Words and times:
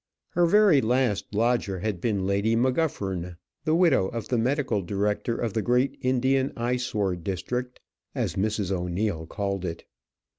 Her 0.29 0.47
very 0.47 0.81
last 0.81 1.27
lodger 1.35 1.77
had 1.77 2.01
been 2.01 2.25
Lady 2.25 2.55
McGuffern, 2.55 3.35
the 3.65 3.75
widow 3.75 4.07
of 4.07 4.29
the 4.29 4.37
medical 4.39 4.81
director 4.81 5.37
of 5.37 5.53
the 5.53 5.61
great 5.61 5.95
Indian 6.01 6.51
Eyesore 6.57 7.15
district, 7.15 7.79
as 8.15 8.33
Mrs. 8.33 8.71
O'Neil 8.71 9.27
called 9.27 9.63
it. 9.63 9.85